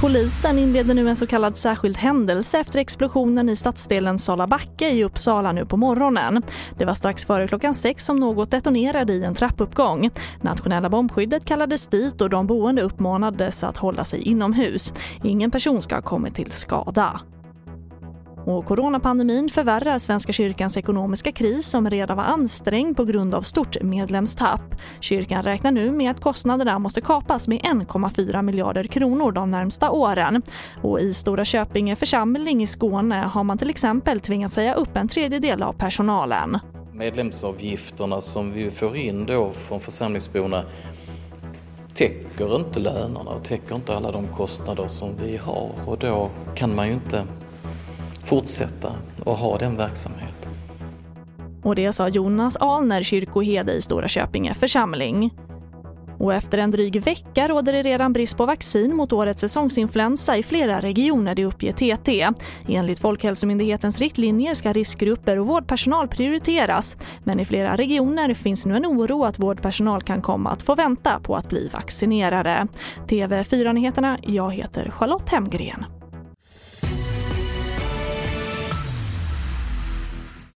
Polisen 0.00 0.58
inleder 0.58 0.94
nu 0.94 1.08
en 1.08 1.16
så 1.16 1.26
kallad 1.26 1.58
särskild 1.58 1.96
händelse 1.96 2.58
efter 2.58 2.78
explosionen 2.78 3.48
i 3.48 3.56
stadsdelen 3.56 4.18
Salabacke 4.18 4.90
i 4.90 5.04
Uppsala 5.04 5.52
nu 5.52 5.66
på 5.66 5.76
morgonen. 5.76 6.42
Det 6.78 6.84
var 6.84 6.94
strax 6.94 7.24
före 7.24 7.48
klockan 7.48 7.74
sex 7.74 8.04
som 8.04 8.16
något 8.16 8.50
detonerade 8.50 9.12
i 9.12 9.24
en 9.24 9.34
trappuppgång. 9.34 10.10
Nationella 10.40 10.88
bombskyddet 10.88 11.44
kallades 11.44 11.86
dit 11.86 12.20
och 12.20 12.30
de 12.30 12.46
boende 12.46 12.82
uppmanades 12.82 13.64
att 13.64 13.76
hålla 13.76 14.04
sig 14.04 14.22
inomhus. 14.22 14.92
Ingen 15.24 15.50
person 15.50 15.82
ska 15.82 15.94
ha 15.94 16.02
kommit 16.02 16.34
till 16.34 16.52
skada. 16.52 17.20
Och 18.46 18.66
coronapandemin 18.66 19.48
förvärrar 19.48 19.98
Svenska 19.98 20.32
kyrkans 20.32 20.76
ekonomiska 20.76 21.32
kris 21.32 21.66
som 21.66 21.90
redan 21.90 22.16
var 22.16 22.24
ansträngd 22.24 22.96
på 22.96 23.04
grund 23.04 23.34
av 23.34 23.42
stort 23.42 23.82
medlemstapp. 23.82 24.74
Kyrkan 25.00 25.42
räknar 25.42 25.70
nu 25.70 25.92
med 25.92 26.10
att 26.10 26.20
kostnaderna 26.20 26.78
måste 26.78 27.00
kapas 27.00 27.48
med 27.48 27.60
1,4 27.60 28.42
miljarder 28.42 28.84
kronor 28.84 29.32
de 29.32 29.50
närmsta 29.50 29.90
åren. 29.90 30.42
Och 30.82 31.00
i 31.00 31.14
Stora 31.14 31.44
Köpinge 31.44 31.96
församling 31.96 32.62
i 32.62 32.66
Skåne 32.66 33.16
har 33.16 33.44
man 33.44 33.58
till 33.58 33.70
exempel 33.70 34.20
tvingats 34.20 34.54
säga 34.54 34.74
upp 34.74 34.96
en 34.96 35.08
tredjedel 35.08 35.62
av 35.62 35.72
personalen. 35.72 36.58
Medlemsavgifterna 36.92 38.20
som 38.20 38.52
vi 38.52 38.70
får 38.70 38.96
in 38.96 39.26
då 39.26 39.50
från 39.50 39.80
församlingsborna 39.80 40.62
täcker 41.94 42.56
inte 42.56 42.80
lönerna 42.80 43.30
och 43.30 43.44
täcker 43.44 43.74
inte 43.74 43.96
alla 43.96 44.12
de 44.12 44.26
kostnader 44.26 44.88
som 44.88 45.08
vi 45.22 45.36
har 45.36 45.70
och 45.86 45.98
då 45.98 46.30
kan 46.54 46.74
man 46.74 46.86
ju 46.86 46.92
inte 46.92 47.24
fortsätta 48.30 48.92
och 49.24 49.36
ha 49.36 49.58
den 49.58 49.76
verksamheten. 49.76 50.50
Och 51.62 51.74
det 51.74 51.92
sa 51.92 52.08
Jonas 52.08 52.56
Alner, 52.56 53.02
kyrkoherde 53.02 53.72
i 53.72 53.80
Stora 53.80 54.08
Köpinge 54.08 54.54
församling. 54.54 55.30
Och 56.18 56.34
efter 56.34 56.58
en 56.58 56.70
dryg 56.70 57.02
vecka 57.02 57.48
råder 57.48 57.72
det 57.72 57.82
redan 57.82 58.12
brist 58.12 58.36
på 58.36 58.46
vaccin 58.46 58.96
mot 58.96 59.12
årets 59.12 59.40
säsongsinfluensa 59.40 60.36
i 60.36 60.42
flera 60.42 60.80
regioner, 60.80 61.34
det 61.34 61.44
uppger 61.44 61.72
TT. 61.72 62.28
Enligt 62.68 62.98
Folkhälsomyndighetens 62.98 63.98
riktlinjer 63.98 64.54
ska 64.54 64.72
riskgrupper 64.72 65.38
och 65.38 65.46
vårdpersonal 65.46 66.08
prioriteras. 66.08 66.96
Men 67.24 67.40
i 67.40 67.44
flera 67.44 67.76
regioner 67.76 68.34
finns 68.34 68.66
nu 68.66 68.76
en 68.76 68.86
oro 68.86 69.24
att 69.24 69.38
vårdpersonal 69.38 70.02
kan 70.02 70.22
komma 70.22 70.50
att 70.50 70.62
få 70.62 70.74
vänta 70.74 71.20
på 71.20 71.36
att 71.36 71.48
bli 71.48 71.70
vaccinerade. 71.72 72.66
TV4-nyheterna, 73.06 74.18
jag 74.22 74.54
heter 74.54 74.90
Charlotte 74.90 75.28
Hemgren. 75.28 75.99